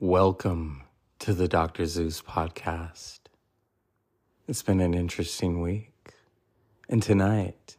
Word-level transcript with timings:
Welcome 0.00 0.82
to 1.20 1.32
the 1.32 1.46
Dr. 1.46 1.86
Zeus 1.86 2.20
podcast. 2.20 3.20
It's 4.48 4.60
been 4.60 4.80
an 4.80 4.92
interesting 4.92 5.62
week. 5.62 5.92
And 6.88 7.00
tonight, 7.00 7.76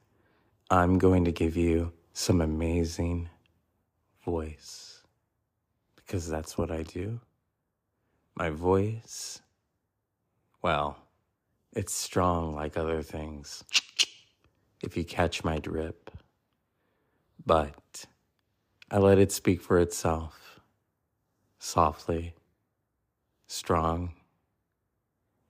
I'm 0.71 0.97
going 0.97 1.25
to 1.25 1.33
give 1.33 1.57
you 1.57 1.91
some 2.13 2.39
amazing 2.39 3.27
voice 4.23 5.03
because 5.97 6.29
that's 6.29 6.57
what 6.57 6.71
I 6.71 6.83
do. 6.83 7.19
My 8.33 8.49
voice, 8.49 9.41
well, 10.61 10.97
it's 11.73 11.93
strong 11.93 12.55
like 12.55 12.77
other 12.77 13.01
things. 13.01 13.65
If 14.81 14.95
you 14.95 15.03
catch 15.03 15.43
my 15.43 15.59
drip, 15.59 16.09
but 17.45 18.05
I 18.89 18.99
let 18.99 19.19
it 19.19 19.33
speak 19.33 19.61
for 19.61 19.79
itself 19.79 20.44
softly, 21.65 22.35
strong, 23.47 24.11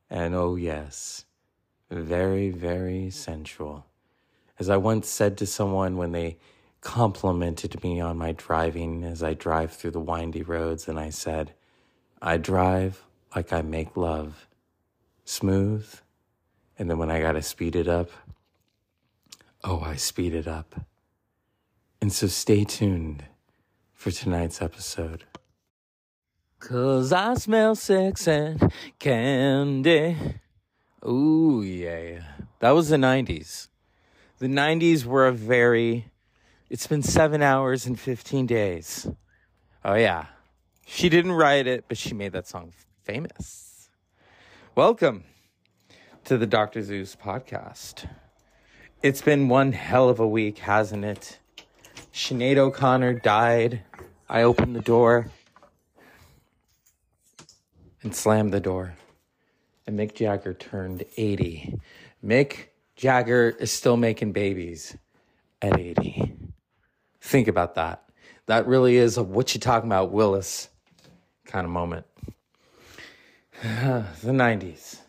and 0.10 0.34
oh 0.34 0.56
yes, 0.56 1.26
very, 1.92 2.50
very 2.50 3.10
sensual. 3.10 3.86
As 4.58 4.70
I 4.70 4.78
once 4.78 5.10
said 5.10 5.38
to 5.38 5.46
someone 5.46 5.98
when 5.98 6.14
they 6.14 6.38
complimented 6.80 7.84
me 7.84 8.00
on 8.00 8.18
my 8.18 8.32
driving 8.32 9.04
as 9.04 9.22
I 9.22 9.34
drive 9.34 9.74
through 9.74 9.92
the 9.92 10.00
windy 10.00 10.42
roads, 10.42 10.88
and 10.88 10.98
I 10.98 11.10
said, 11.10 11.54
I 12.22 12.38
drive 12.38 13.04
like 13.36 13.52
I 13.52 13.62
make 13.62 13.98
love, 13.98 14.48
smooth, 15.26 15.86
and 16.80 16.90
then 16.90 16.98
when 16.98 17.12
I 17.12 17.20
gotta 17.20 17.42
speed 17.42 17.76
it 17.76 17.90
up, 17.90 18.10
oh, 19.66 19.82
I 19.82 19.98
speed 19.98 20.34
it 20.34 20.48
up. 20.48 20.80
And 22.02 22.14
so 22.14 22.28
stay 22.28 22.64
tuned 22.64 23.26
for 23.94 24.12
tonight's 24.12 24.62
episode. 24.62 25.26
Cause 26.60 27.12
I 27.12 27.36
smell 27.36 27.76
sex 27.76 28.28
and 28.28 28.72
candy. 28.98 30.18
Ooh, 31.06 31.62
yeah. 31.62 32.24
That 32.60 32.72
was 32.72 32.90
the 32.90 32.96
90s. 32.96 33.68
The 34.40 34.48
90s 34.48 35.06
were 35.06 35.28
a 35.28 35.32
very, 35.32 36.12
it's 36.70 36.88
been 36.88 37.04
seven 37.04 37.42
hours 37.44 37.86
and 37.86 38.00
15 38.00 38.48
days. 38.48 39.08
Oh, 39.84 39.94
yeah. 39.94 40.28
She 40.88 41.10
didn't 41.10 41.34
write 41.34 41.68
it, 41.68 41.86
but 41.88 41.98
she 41.98 42.16
made 42.16 42.32
that 42.32 42.48
song 42.48 42.72
famous. 43.04 43.90
Welcome 44.76 45.26
to 46.24 46.38
the 46.38 46.48
Dr. 46.48 46.82
Zeus 46.82 47.16
podcast. 47.16 48.08
It's 49.04 49.22
been 49.22 49.50
one 49.50 49.74
hell 49.74 50.10
of 50.10 50.20
a 50.20 50.28
week, 50.28 50.60
hasn't 50.60 51.06
it? 51.06 51.38
Sinead 52.12 52.58
O'Connor 52.58 53.20
died. 53.20 53.84
I 54.28 54.42
opened 54.42 54.76
the 54.76 54.82
door 54.82 55.30
and 58.06 58.16
slammed 58.16 58.54
the 58.54 58.62
door. 58.62 58.94
And 59.86 60.00
Mick 60.00 60.14
Jagger 60.14 60.54
turned 60.54 61.04
80. 61.18 61.80
Mick 62.24 62.68
Jagger 62.96 63.50
is 63.60 63.72
still 63.72 63.98
making 63.98 64.32
babies 64.32 64.96
at 65.62 65.78
80. 65.78 66.34
Think 67.20 67.48
about 67.48 67.76
that. 67.76 68.04
That 68.46 68.68
really 68.68 68.96
is 68.96 69.18
a 69.18 69.24
what 69.24 69.54
you 69.54 69.60
talking 69.60 69.90
about, 69.90 70.12
Willis 70.12 70.70
kind 71.46 71.66
of 71.66 71.72
moment. 71.72 72.06
the 73.62 74.06
90s. 74.24 75.00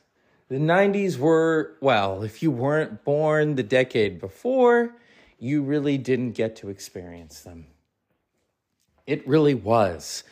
The 0.48 0.56
90s 0.56 1.19
were, 1.19 1.77
well, 1.81 2.22
if 2.22 2.42
you 2.42 2.50
weren't 2.50 3.05
born 3.05 3.56
the 3.56 3.62
decade 3.62 4.19
before, 4.20 4.94
you 5.38 5.62
really 5.62 5.98
didn't 5.98 6.33
get 6.33 6.56
to 6.56 6.70
experience 6.70 7.41
them. 7.41 7.66
It 9.06 9.27
really 9.28 9.55
was 9.55 10.25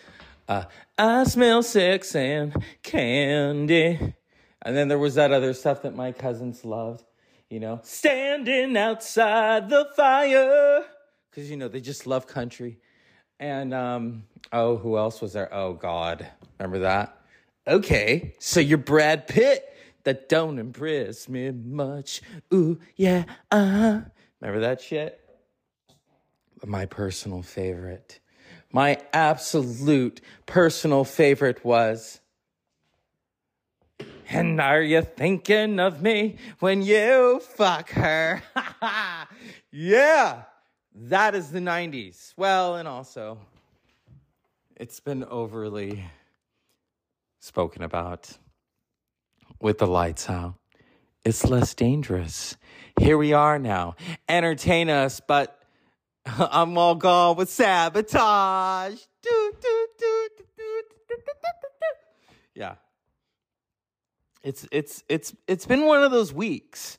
uh, 0.49 0.65
I 0.99 1.25
smell 1.25 1.63
sex 1.63 2.15
and 2.15 2.55
candy. 2.83 4.15
And 4.63 4.77
then 4.77 4.89
there 4.89 4.99
was 4.99 5.15
that 5.17 5.33
other 5.33 5.53
stuff 5.53 5.83
that 5.83 5.95
my 5.95 6.13
cousins 6.13 6.65
loved, 6.65 7.05
you 7.51 7.61
know, 7.61 7.81
standing 7.83 8.77
outside 8.77 9.69
the 9.69 9.87
fire. 9.97 10.85
Because, 11.31 11.51
you 11.51 11.57
know, 11.57 11.69
they 11.69 11.81
just 11.81 12.07
love 12.07 12.27
country. 12.27 12.79
And, 13.39 13.75
um, 13.75 14.25
oh, 14.53 14.77
who 14.77 14.97
else 14.97 15.21
was 15.21 15.33
there? 15.33 15.53
Oh, 15.53 15.75
God. 15.75 16.27
Remember 16.59 16.81
that? 16.81 17.19
Okay. 17.67 18.35
So 18.39 18.61
you're 18.61 18.79
Brad 18.79 19.27
Pitt. 19.27 19.71
That 20.05 20.29
don't 20.29 20.59
impress 20.59 21.31
me 21.31 21.51
much. 21.51 22.21
Ooh, 22.53 22.79
yeah, 22.95 23.25
uh 23.51 23.71
huh. 23.71 24.01
Remember 24.39 24.61
that 24.61 24.83
shit? 24.83 25.19
My 26.63 26.85
personal 26.85 27.41
favorite 27.41 28.21
my 28.75 28.99
absolute 29.13 30.21
personal 30.47 31.05
favorite 31.05 31.65
was. 31.65 32.21
And 34.29 34.61
are 34.61 34.83
you 34.83 35.03
thinking 35.03 35.79
of 35.79 36.03
me 36.03 36.37
when 36.59 36.83
you 36.83 37.41
fuck 37.41 37.91
her? 37.91 38.43
yeah, 39.71 40.43
that 40.93 41.37
is 41.37 41.53
the 41.53 41.61
90s. 41.61 42.35
Well, 42.37 42.75
and 42.75 42.89
also, 42.89 43.39
it's 44.75 44.99
been 44.99 45.23
overly 45.23 46.05
spoken 47.39 47.85
about 47.85 48.37
with 49.61 49.79
the 49.79 49.87
lights 49.87 50.29
out. 50.29 50.55
It's 51.25 51.45
less 51.45 51.75
dangerous. 51.75 52.57
Here 52.99 53.17
we 53.17 53.33
are 53.33 53.61
now. 53.61 53.95
Entertain 54.29 54.91
us, 54.91 55.21
but 55.21 55.64
I'm 56.39 56.77
all 56.79 56.95
gone 56.95 57.37
with 57.37 57.51
sabotage. 57.51 58.99
Yeah. 62.55 62.75
It's 64.43 64.67
it's 64.71 65.03
it's 65.09 65.35
it's 65.47 65.67
been 65.67 65.87
one 65.87 66.03
of 66.03 66.11
those 66.11 66.33
weeks 66.33 66.99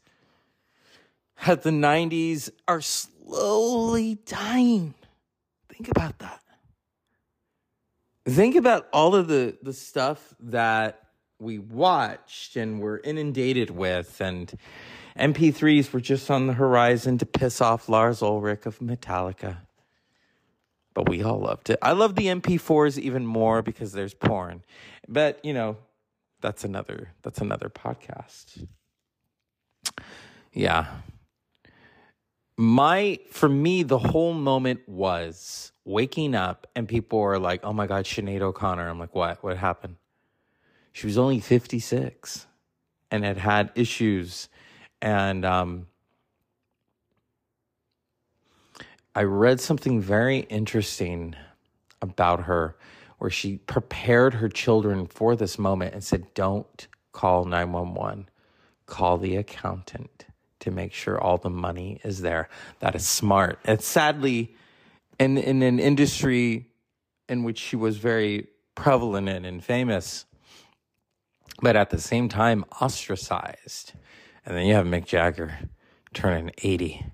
that 1.46 1.64
the 1.64 1.70
90s 1.70 2.50
are 2.68 2.82
slowly 2.82 4.16
dying. 4.26 4.96
Think 5.70 5.90
about 5.90 6.20
that. 6.20 6.42
Think 8.28 8.56
about 8.56 8.88
all 8.92 9.16
of 9.16 9.28
the 9.28 9.58
the 9.62 9.74
stuff 9.74 10.34
that 10.40 11.02
we 11.40 11.60
watched 11.60 12.56
and 12.56 12.80
were 12.80 13.00
inundated 13.04 13.70
with 13.70 14.20
and 14.22 14.52
MP3s 15.18 15.92
were 15.94 16.02
just 16.02 16.30
on 16.30 16.48
the 16.48 16.54
horizon 16.54 17.18
to 17.20 17.26
piss 17.26 17.62
off 17.62 17.88
Lars 17.88 18.22
Ulrich 18.22 18.66
of 18.66 18.80
Metallica. 18.80 19.58
But 20.94 21.10
we 21.10 21.24
all 21.24 21.40
loved 21.40 21.70
it. 21.70 21.80
I 21.82 21.92
love 21.92 22.16
the 22.16 22.28
MP4s 22.28 22.98
even 22.98 23.26
more 23.26 23.62
because 23.62 23.92
there's 23.92 24.14
porn. 24.14 24.64
But, 25.08 25.44
you 25.44 25.54
know, 25.54 25.78
that's 26.42 26.64
another 26.64 27.10
that's 27.24 27.40
another 27.40 27.70
podcast. 27.70 28.68
Yeah. 30.54 30.86
My 32.58 33.20
for 33.32 33.50
me 33.50 33.84
the 33.84 33.98
whole 33.98 34.34
moment 34.34 34.88
was 34.88 35.72
waking 35.84 36.36
up 36.36 36.68
and 36.76 36.88
people 36.88 37.20
were 37.20 37.40
like, 37.40 37.62
"Oh 37.64 37.74
my 37.74 37.88
god, 37.88 38.06
Sinead 38.06 38.42
O'Connor." 38.42 38.88
I'm 38.88 39.00
like, 39.00 39.16
"What? 39.16 39.44
What 39.44 39.58
happened?" 39.58 39.96
She 40.94 41.08
was 41.08 41.18
only 41.18 41.40
56 41.40 42.46
and 43.12 43.26
had 43.26 43.38
had 43.38 43.72
issues 43.76 44.48
and 45.06 45.46
um, 45.46 45.86
I 49.14 49.22
read 49.22 49.62
something 49.62 50.02
very 50.02 50.40
interesting 50.40 51.36
about 52.02 52.46
her 52.46 52.76
where 53.20 53.30
she 53.30 53.58
prepared 53.58 54.34
her 54.34 54.50
children 54.50 55.06
for 55.06 55.36
this 55.36 55.60
moment 55.60 55.94
and 55.94 56.04
said, 56.04 56.34
Don't 56.34 56.88
call 57.12 57.46
911, 57.46 58.30
call 58.88 59.20
the 59.20 59.36
accountant 59.36 60.26
to 60.60 60.72
make 60.72 60.92
sure 60.92 61.22
all 61.22 61.38
the 61.38 61.52
money 61.52 62.02
is 62.04 62.22
there. 62.22 62.50
That 62.80 62.96
is 62.96 63.08
smart. 63.08 63.60
And 63.64 63.80
sadly, 63.82 64.56
in, 65.20 65.38
in 65.38 65.62
an 65.62 65.80
industry 65.80 66.66
in 67.30 67.44
which 67.44 67.60
she 67.60 67.76
was 67.76 67.98
very 67.98 68.48
prevalent 68.74 69.30
and 69.30 69.64
famous, 69.64 70.26
but 71.62 71.76
at 71.76 71.92
the 71.92 72.02
same 72.02 72.28
time 72.28 72.66
ostracized. 72.82 73.94
And 74.46 74.56
then 74.56 74.66
you 74.66 74.76
have 74.76 74.86
Mick 74.86 75.06
Jagger 75.06 75.58
turning 76.14 76.52
80. 76.60 77.06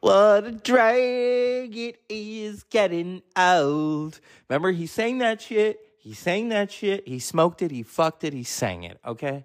What 0.00 0.44
a 0.44 0.52
drag 0.52 1.76
it 1.76 2.00
is 2.08 2.62
getting 2.64 3.22
old. 3.36 4.20
Remember, 4.48 4.70
he 4.70 4.86
sang 4.86 5.18
that 5.18 5.40
shit. 5.40 5.80
He 5.98 6.14
sang 6.14 6.48
that 6.48 6.70
shit. 6.70 7.06
He 7.06 7.18
smoked 7.18 7.60
it. 7.60 7.70
He 7.70 7.82
fucked 7.82 8.24
it. 8.24 8.32
He 8.32 8.42
sang 8.42 8.84
it. 8.84 8.98
Okay. 9.04 9.44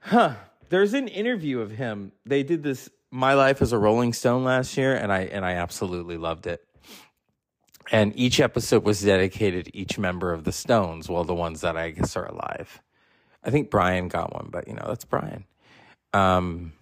Huh. 0.00 0.34
There's 0.68 0.94
an 0.94 1.08
interview 1.08 1.60
of 1.60 1.70
him. 1.70 2.12
They 2.26 2.42
did 2.42 2.62
this 2.62 2.88
My 3.10 3.34
Life 3.34 3.62
as 3.62 3.72
a 3.72 3.78
Rolling 3.78 4.12
Stone 4.12 4.42
last 4.42 4.76
year, 4.76 4.96
and 4.96 5.12
I 5.12 5.20
and 5.20 5.44
I 5.44 5.52
absolutely 5.52 6.16
loved 6.16 6.46
it. 6.46 6.66
And 7.92 8.12
each 8.18 8.40
episode 8.40 8.84
was 8.84 9.02
dedicated 9.02 9.66
to 9.66 9.76
each 9.76 9.98
member 9.98 10.32
of 10.32 10.44
the 10.44 10.52
Stones, 10.52 11.08
well, 11.08 11.22
the 11.22 11.34
ones 11.34 11.60
that 11.60 11.76
I 11.76 11.90
guess 11.90 12.16
are 12.16 12.26
alive. 12.26 12.80
I 13.44 13.50
think 13.50 13.70
Brian 13.70 14.08
got 14.08 14.32
one, 14.32 14.48
but 14.50 14.66
you 14.66 14.74
know, 14.74 14.84
that's 14.88 15.04
Brian. 15.04 15.44
Um, 16.14 16.72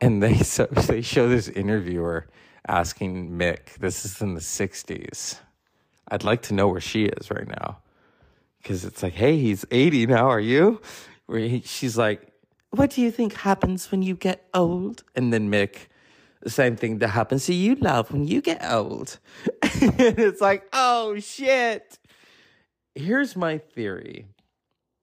and 0.00 0.22
they 0.22 0.38
so 0.38 0.66
they 0.66 1.02
show 1.02 1.28
this 1.28 1.48
interviewer 1.48 2.26
asking 2.66 3.30
Mick, 3.30 3.74
this 3.78 4.04
is 4.04 4.22
in 4.22 4.34
the 4.34 4.40
'60s. 4.40 5.40
I'd 6.10 6.24
like 6.24 6.42
to 6.42 6.54
know 6.54 6.68
where 6.68 6.80
she 6.80 7.04
is 7.04 7.30
right 7.30 7.46
now. 7.46 7.78
Because 8.62 8.84
it's 8.84 9.02
like, 9.02 9.12
hey, 9.12 9.38
he's 9.38 9.64
80 9.70 10.06
now, 10.06 10.28
are 10.28 10.40
you? 10.40 10.80
Where 11.26 11.38
he, 11.38 11.60
she's 11.60 11.96
like, 11.96 12.32
what 12.70 12.90
do 12.90 13.00
you 13.00 13.10
think 13.10 13.34
happens 13.34 13.90
when 13.90 14.02
you 14.02 14.14
get 14.14 14.48
old? 14.52 15.04
And 15.14 15.32
then 15.32 15.50
Mick, 15.50 15.88
the 16.42 16.50
same 16.50 16.76
thing 16.76 16.98
that 16.98 17.08
happens 17.08 17.46
to 17.46 17.54
you, 17.54 17.76
love, 17.76 18.10
when 18.10 18.26
you 18.26 18.40
get 18.40 18.64
old. 18.70 19.18
and 19.62 20.18
it's 20.18 20.40
like, 20.40 20.68
oh 20.72 21.18
shit. 21.18 21.98
Here's 22.94 23.36
my 23.36 23.58
theory, 23.58 24.26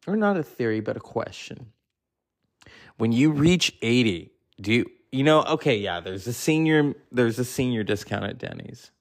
or 0.05 0.17
not 0.17 0.37
a 0.37 0.43
theory, 0.43 0.81
but 0.81 0.97
a 0.97 0.99
question. 0.99 1.71
When 2.97 3.11
you 3.11 3.31
reach 3.31 3.73
80, 3.81 4.31
do 4.61 4.73
you, 4.73 4.91
you 5.11 5.23
know, 5.23 5.43
okay, 5.43 5.77
yeah, 5.77 5.99
there's 5.99 6.27
a 6.27 6.33
senior, 6.33 6.93
there's 7.11 7.39
a 7.39 7.45
senior 7.45 7.83
discount 7.83 8.25
at 8.25 8.37
Denny's. 8.37 8.91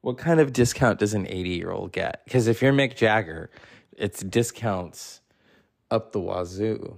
What 0.00 0.18
kind 0.18 0.40
of 0.40 0.52
discount 0.52 1.00
does 1.00 1.14
an 1.14 1.26
80 1.26 1.50
year 1.50 1.70
old 1.70 1.92
get? 1.92 2.24
Because 2.24 2.46
if 2.46 2.62
you're 2.62 2.72
Mick 2.72 2.96
Jagger, 2.96 3.50
it's 3.92 4.20
discounts 4.22 5.20
up 5.90 6.12
the 6.12 6.20
wazoo 6.20 6.96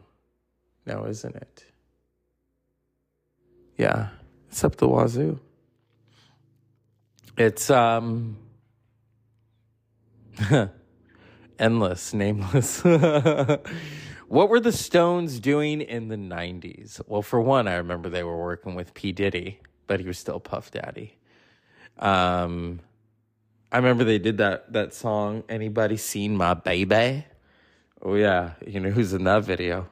now, 0.87 1.07
isn't 1.07 1.35
it? 1.35 1.65
Yeah, 3.77 4.09
it's 4.49 4.63
up 4.63 4.77
the 4.77 4.89
wazoo. 4.89 5.41
It's 7.39 7.71
um 7.71 8.37
endless, 11.59 12.13
nameless. 12.13 12.83
what 14.31 14.49
were 14.49 14.61
the 14.61 14.71
Stones 14.71 15.41
doing 15.41 15.81
in 15.81 16.07
the 16.07 16.15
90s? 16.15 17.01
Well, 17.09 17.21
for 17.21 17.41
one, 17.41 17.67
I 17.67 17.75
remember 17.75 18.09
they 18.09 18.23
were 18.23 18.39
working 18.39 18.77
with 18.77 18.95
P. 18.95 19.11
Diddy, 19.11 19.59
but 19.89 19.99
he 19.99 20.07
was 20.07 20.19
still 20.19 20.39
Puff 20.39 20.71
Daddy. 20.71 21.19
Um 21.99 22.79
I 23.73 23.79
remember 23.79 24.05
they 24.05 24.21
did 24.21 24.39
that 24.39 24.73
that 24.73 24.95
song, 24.95 25.43
Anybody 25.49 25.97
Seen 25.97 26.37
My 26.37 26.55
Baby? 26.55 27.25
Oh 28.01 28.15
yeah, 28.15 28.53
you 28.65 28.79
know 28.79 28.91
who's 28.91 29.13
in 29.13 29.25
that 29.25 29.45
video? 29.45 29.89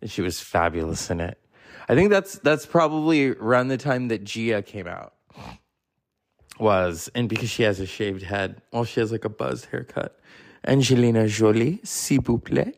And 0.00 0.10
she 0.10 0.22
was 0.22 0.40
fabulous 0.40 1.10
in 1.10 1.20
it. 1.20 1.38
I 1.86 1.94
think 1.94 2.08
that's 2.08 2.38
that's 2.38 2.64
probably 2.64 3.28
around 3.28 3.68
the 3.68 3.76
time 3.76 4.08
that 4.08 4.24
Gia 4.24 4.62
came 4.62 4.86
out. 4.86 5.12
Was 6.58 7.10
and 7.14 7.28
because 7.28 7.50
she 7.50 7.62
has 7.64 7.78
a 7.78 7.86
shaved 7.86 8.22
head, 8.22 8.62
well, 8.72 8.84
she 8.84 9.00
has 9.00 9.12
like 9.12 9.26
a 9.26 9.28
buzzed 9.28 9.66
haircut. 9.66 10.18
Angelina 10.66 11.28
Jolie, 11.28 11.80
s'il 11.84 12.22
vous 12.22 12.38
plaît, 12.38 12.74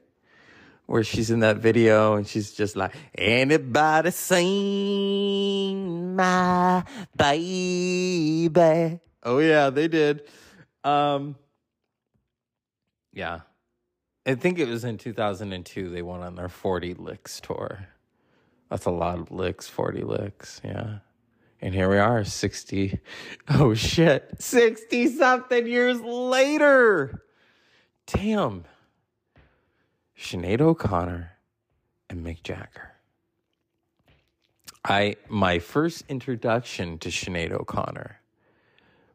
where 0.86 1.04
she's 1.04 1.30
in 1.30 1.40
that 1.40 1.58
video 1.58 2.14
and 2.14 2.26
she's 2.26 2.52
just 2.52 2.76
like, 2.76 2.94
anybody 3.14 4.10
seen 4.10 5.76
my 6.16 6.84
baby? 7.16 9.00
Oh 9.22 9.38
yeah, 9.38 9.70
they 9.70 9.88
did. 9.88 10.22
Um, 10.84 11.36
yeah, 13.12 13.40
I 14.24 14.36
think 14.36 14.58
it 14.58 14.68
was 14.68 14.84
in 14.84 14.98
2002 14.98 15.90
they 15.90 16.02
went 16.02 16.22
on 16.22 16.36
their 16.36 16.48
40 16.48 16.94
licks 16.94 17.40
tour. 17.40 17.88
That's 18.70 18.84
a 18.86 18.90
lot 18.90 19.18
of 19.18 19.30
licks, 19.30 19.68
40 19.68 20.02
licks, 20.02 20.60
yeah. 20.64 20.98
And 21.60 21.74
here 21.74 21.88
we 21.88 21.98
are, 21.98 22.24
60. 22.24 23.00
Oh 23.48 23.74
shit, 23.74 24.30
60 24.38 25.08
something 25.08 25.66
years 25.66 26.00
later. 26.00 27.22
Damn. 28.06 28.64
Sinead 30.18 30.60
O'Connor 30.60 31.32
and 32.08 32.24
Mick 32.24 32.42
Jagger. 32.42 32.92
I 34.84 35.16
my 35.28 35.58
first 35.58 36.04
introduction 36.08 36.98
to 36.98 37.08
Sinead 37.08 37.52
O'Connor, 37.52 38.20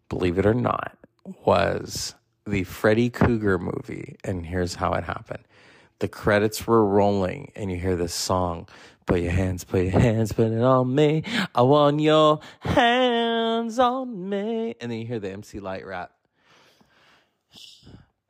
believe 0.10 0.38
it 0.38 0.46
or 0.46 0.54
not, 0.54 0.98
was 1.46 2.16
the 2.46 2.64
Freddy 2.64 3.10
Krueger 3.10 3.58
movie, 3.58 4.18
and 4.24 4.46
here's 4.46 4.76
how 4.76 4.94
it 4.94 5.04
happened. 5.04 5.44
The 6.00 6.08
credits 6.08 6.66
were 6.66 6.86
rolling, 6.86 7.52
and 7.56 7.72
you 7.72 7.78
hear 7.78 7.96
this 7.96 8.14
song. 8.14 8.68
Put 9.06 9.22
your 9.22 9.32
hands, 9.32 9.64
put 9.64 9.84
your 9.84 10.00
hands, 10.00 10.32
put 10.34 10.52
it 10.52 10.62
on 10.62 10.94
me. 10.94 11.24
I 11.54 11.62
want 11.62 12.00
your 12.00 12.40
hands 12.60 13.78
on 13.78 14.30
me. 14.30 14.76
And 14.82 14.92
then 14.92 15.00
you 15.00 15.06
hear 15.06 15.20
the 15.20 15.32
MC 15.32 15.60
Lyte 15.60 15.86
rap. 15.86 16.12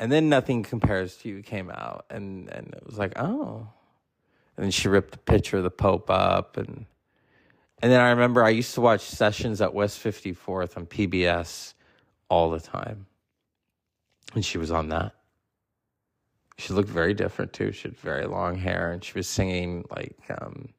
And 0.01 0.11
then 0.11 0.27
Nothing 0.27 0.63
Compares 0.63 1.15
to 1.17 1.29
You 1.29 1.41
came 1.41 1.69
out, 1.69 2.05
and, 2.09 2.49
and 2.49 2.73
it 2.73 2.85
was 2.85 2.97
like, 2.97 3.17
oh. 3.17 3.69
And 4.57 4.65
then 4.65 4.71
she 4.71 4.89
ripped 4.89 5.11
the 5.11 5.19
picture 5.19 5.57
of 5.57 5.63
the 5.63 5.71
Pope 5.71 6.09
up, 6.09 6.57
and 6.57 6.85
and 7.81 7.91
then 7.91 8.01
I 8.01 8.09
remember 8.09 8.43
I 8.43 8.49
used 8.49 8.75
to 8.75 8.81
watch 8.81 9.01
sessions 9.01 9.59
at 9.61 9.73
West 9.73 10.03
54th 10.03 10.77
on 10.77 10.85
PBS 10.85 11.73
all 12.29 12.51
the 12.51 12.59
time 12.59 13.07
and 14.33 14.45
she 14.45 14.57
was 14.57 14.71
on 14.71 14.89
that. 14.89 15.13
She 16.57 16.73
looked 16.73 16.89
very 16.89 17.13
different 17.13 17.53
too. 17.53 17.71
She 17.71 17.87
had 17.87 17.97
very 17.97 18.25
long 18.25 18.57
hair, 18.57 18.91
and 18.91 19.03
she 19.03 19.13
was 19.13 19.27
singing 19.27 19.85
like 19.89 20.17
um, 20.29 20.69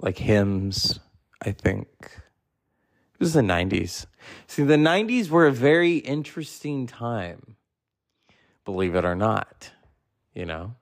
like 0.00 0.18
hymns. 0.18 1.00
I 1.42 1.52
think 1.52 1.88
it 2.02 3.20
was 3.20 3.32
the 3.32 3.40
'90s. 3.40 4.06
See, 4.46 4.62
the 4.62 4.76
'90s 4.76 5.30
were 5.30 5.46
a 5.46 5.52
very 5.52 5.96
interesting 5.98 6.86
time. 6.86 7.56
Believe 8.64 8.94
it 8.94 9.04
or 9.04 9.14
not, 9.14 9.70
you 10.34 10.46
know, 10.46 10.74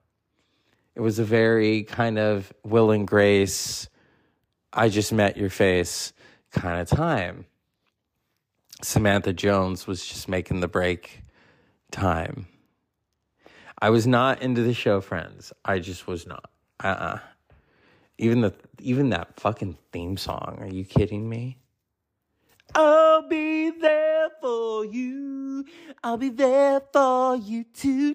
it 0.95 1.01
was 1.01 1.19
a 1.19 1.25
very 1.25 1.85
kind 1.85 2.19
of 2.19 2.53
Will 2.65 2.91
and 2.91 3.07
Grace. 3.07 3.89
I 4.73 4.89
just 4.89 5.13
met 5.13 5.37
your 5.37 5.51
face 5.51 6.13
kind 6.51 6.81
of 6.81 6.89
time. 6.89 7.47
Samantha 8.83 9.33
Jones 9.33 9.87
was 9.87 10.05
just 10.07 10.29
making 10.29 10.61
the 10.61 10.69
break 10.69 11.23
time. 11.91 12.47
I 13.81 13.91
was 13.91 14.07
not 14.07 14.43
into 14.43 14.63
the 14.63 14.75
show 14.75 15.01
Friends. 15.01 15.53
I 15.65 15.79
just 15.79 16.07
was 16.07 16.27
not. 16.27 16.51
Uh 16.83 16.89
uh-uh. 16.89 17.05
uh 17.05 17.19
Even 18.19 18.41
the 18.41 18.55
even 18.81 19.11
that 19.11 19.39
fucking 19.39 19.79
theme 19.93 20.17
song. 20.17 20.57
Are 20.61 20.69
you 20.69 20.85
kidding 20.85 21.29
me? 21.29 21.59
I'll 22.79 23.27
be 23.29 23.71
there 23.71 24.29
for 24.41 24.85
you. 24.85 25.65
I'll 26.05 26.17
be 26.17 26.29
there 26.29 26.81
for 26.93 27.35
you 27.35 27.65
too. 27.65 28.15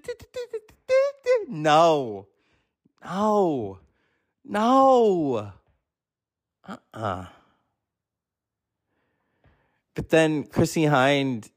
No. 1.50 2.27
No. 3.04 3.80
No. 4.45 5.51
Uh-uh. 6.65 7.25
But 9.95 10.10
then 10.10 10.45
Chrissie 10.45 10.83
Hynde 10.83 11.50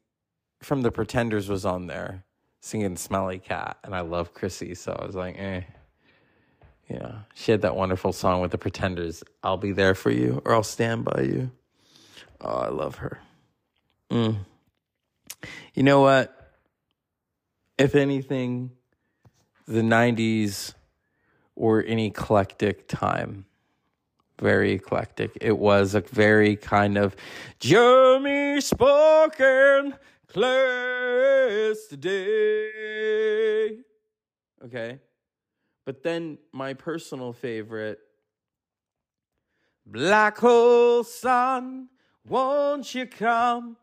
from 0.60 0.82
the 0.82 0.90
Pretenders 0.90 1.48
was 1.48 1.64
on 1.64 1.86
there 1.86 2.24
singing 2.60 2.96
Smelly 2.96 3.38
Cat, 3.38 3.78
and 3.84 3.94
I 3.94 4.00
love 4.00 4.34
Chrissie, 4.34 4.74
so 4.74 4.92
I 4.92 5.06
was 5.06 5.14
like, 5.14 5.38
eh. 5.38 5.60
Yeah, 6.90 7.20
she 7.34 7.52
had 7.52 7.62
that 7.62 7.76
wonderful 7.76 8.12
song 8.12 8.40
with 8.40 8.50
the 8.50 8.58
Pretenders, 8.58 9.22
I'll 9.44 9.56
be 9.56 9.70
there 9.70 9.94
for 9.94 10.10
you, 10.10 10.42
or 10.44 10.54
I'll 10.54 10.64
stand 10.64 11.04
by 11.04 11.22
you. 11.22 11.52
Oh, 12.40 12.58
I 12.58 12.68
love 12.68 12.96
her. 12.96 13.20
Mm. 14.10 14.36
You 15.74 15.82
know 15.82 16.00
what? 16.00 16.32
If 17.78 17.94
anything, 17.94 18.70
the 19.66 19.82
90s 19.82 20.74
were 21.54 21.80
an 21.80 21.98
eclectic 21.98 22.88
time. 22.88 23.46
Very 24.40 24.72
eclectic. 24.72 25.36
It 25.40 25.58
was 25.58 25.94
a 25.94 26.00
very 26.00 26.56
kind 26.56 26.98
of 26.98 27.16
Jeremy 27.58 28.60
spoken 28.60 29.94
class 30.28 31.86
today. 31.88 32.68
Okay. 34.64 35.00
But 35.86 36.02
then 36.02 36.38
my 36.52 36.74
personal 36.74 37.32
favorite 37.32 38.00
Black 39.86 40.38
hole 40.38 41.04
sun, 41.04 41.88
won't 42.28 42.94
you 42.94 43.06
come 43.06 43.76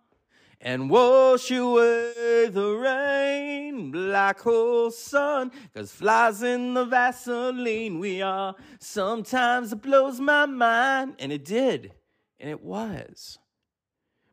and 0.59 0.89
wash 0.89 1.51
away 1.51 2.50
the 2.50 2.75
rain? 2.75 3.91
Black 3.91 4.39
hole 4.41 4.91
sun, 4.91 5.51
cause 5.75 5.91
flies 5.91 6.43
in 6.43 6.73
the 6.73 6.85
Vaseline 6.85 8.00
we 8.00 8.21
are. 8.21 8.55
Sometimes 8.79 9.73
it 9.73 9.81
blows 9.81 10.19
my 10.19 10.45
mind, 10.45 11.15
and 11.19 11.31
it 11.31 11.45
did, 11.45 11.93
and 12.39 12.50
it 12.50 12.63
was. 12.63 13.39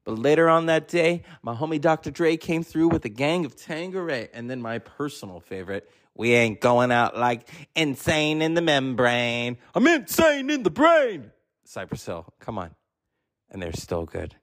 But 0.05 0.19
later 0.19 0.49
on 0.49 0.67
that 0.67 0.89
day, 0.89 1.23
my 1.43 1.55
homie 1.55 1.81
Dr. 1.81 2.11
Dre 2.11 2.37
came 2.37 2.63
through 2.63 2.89
with 2.89 3.05
a 3.05 3.09
gang 3.09 3.45
of 3.45 3.55
Tanqueray. 3.55 4.29
And 4.33 4.51
then 4.51 4.61
my 4.63 4.79
personal 4.79 5.41
favorite, 5.41 5.91
we 6.15 6.33
ain't 6.33 6.61
going 6.61 6.91
out 6.91 7.17
like 7.17 7.49
insane 7.77 8.43
in 8.43 8.55
the 8.55 8.63
membrane. 8.63 9.59
I'm 9.75 9.87
insane 9.87 10.51
in 10.51 10.63
the 10.63 10.71
brain. 10.71 11.31
Cypress 11.65 12.07
Hill, 12.07 12.27
come 12.41 12.59
on. 12.59 12.75
And 13.51 13.61
they're 13.61 13.73
still 13.73 14.05
good. 14.05 14.37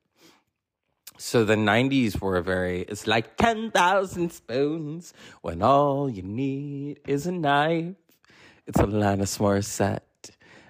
So 1.18 1.44
the 1.46 1.56
90s 1.56 2.22
were 2.22 2.42
very, 2.42 2.82
it's 2.82 3.08
like 3.08 3.38
10,000 3.38 4.32
spoons 4.32 5.14
when 5.42 5.64
all 5.64 6.10
you 6.10 6.22
need 6.22 7.00
is 7.08 7.26
a 7.26 7.32
knife. 7.32 7.96
It's 8.68 8.78
Alanis 8.78 9.40
Morissette. 9.40 10.02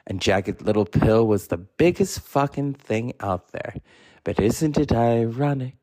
And 0.06 0.22
Jagged 0.22 0.62
Little 0.62 0.86
Pill 0.86 1.28
was 1.28 1.48
the 1.48 1.58
biggest 1.58 2.22
fucking 2.22 2.76
thing 2.76 3.14
out 3.20 3.52
there. 3.52 3.76
But 4.24 4.40
isn't 4.40 4.78
it 4.78 4.94
ironic? 4.94 5.76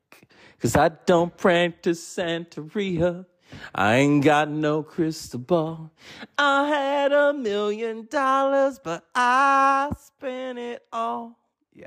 Cause 0.59 0.75
I 0.75 0.89
don't 0.89 1.35
practice 1.37 2.01
Santeria. 2.01 3.25
I 3.73 3.97
ain't 3.97 4.23
got 4.23 4.49
no 4.49 4.81
crystal 4.81 5.39
ball. 5.39 5.91
I 6.37 6.67
had 6.67 7.11
a 7.11 7.33
million 7.33 8.07
dollars, 8.09 8.79
but 8.83 9.05
I 9.13 9.91
spent 9.99 10.57
it 10.57 10.83
all. 10.91 11.37
Yeah. 11.73 11.85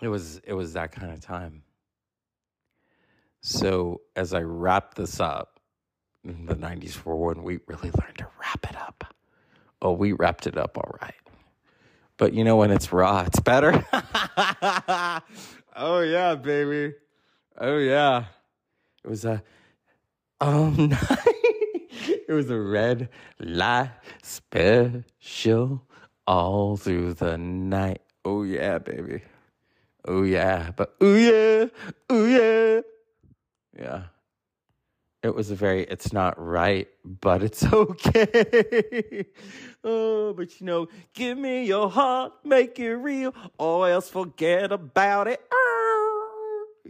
It 0.00 0.08
was 0.08 0.38
it 0.44 0.54
was 0.54 0.72
that 0.74 0.92
kind 0.92 1.12
of 1.12 1.20
time. 1.20 1.62
So 3.42 4.02
as 4.16 4.34
I 4.34 4.42
wrap 4.42 4.94
this 4.94 5.20
up, 5.20 5.60
in 6.24 6.46
the 6.46 6.54
90s 6.54 7.04
were 7.04 7.16
when 7.16 7.42
we 7.42 7.60
really 7.66 7.90
learned 7.90 8.18
to 8.18 8.26
wrap 8.38 8.66
it 8.68 8.76
up. 8.76 9.14
Oh, 9.80 9.92
we 9.92 10.12
wrapped 10.12 10.46
it 10.46 10.58
up 10.58 10.76
all 10.76 10.98
right. 11.00 11.14
But 12.18 12.34
you 12.34 12.44
know 12.44 12.56
when 12.56 12.70
it's 12.70 12.92
raw, 12.92 13.24
it's 13.26 13.40
better. 13.40 13.82
oh 15.74 16.00
yeah, 16.00 16.34
baby. 16.34 16.94
Oh 17.58 17.78
yeah. 17.78 18.24
It 19.02 19.08
was 19.08 19.24
a 19.24 19.42
oh, 20.40 20.68
night. 20.78 21.00
it 22.28 22.32
was 22.32 22.50
a 22.50 22.60
red 22.60 23.08
light 23.38 23.90
special 24.22 25.82
all 26.26 26.76
through 26.76 27.14
the 27.14 27.38
night. 27.38 28.02
Oh 28.26 28.42
yeah, 28.42 28.78
baby. 28.78 29.22
Oh 30.06 30.22
yeah, 30.22 30.70
but 30.74 30.94
oh 31.00 31.14
yeah, 31.14 31.66
oh 32.08 32.24
yeah. 32.24 32.80
Yeah. 33.78 34.02
It 35.22 35.34
was 35.34 35.50
a 35.50 35.54
very, 35.54 35.82
it's 35.82 36.14
not 36.14 36.42
right, 36.42 36.88
but 37.04 37.42
it's 37.42 37.62
okay. 37.72 39.26
oh, 39.84 40.32
but 40.32 40.58
you 40.58 40.66
know, 40.66 40.88
give 41.12 41.36
me 41.36 41.64
your 41.66 41.90
heart, 41.90 42.32
make 42.42 42.78
it 42.78 42.94
real, 42.94 43.34
or 43.58 43.88
else 43.90 44.08
forget 44.08 44.72
about 44.72 45.28
it. 45.28 45.40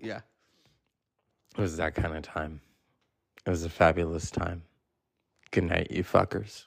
Yeah. 0.00 0.20
It 1.56 1.60
was 1.60 1.76
that 1.78 1.94
kind 1.96 2.16
of 2.16 2.22
time. 2.22 2.60
It 3.44 3.50
was 3.50 3.64
a 3.64 3.68
fabulous 3.68 4.30
time. 4.30 4.62
Good 5.50 5.64
night, 5.64 5.90
you 5.90 6.04
fuckers. 6.04 6.66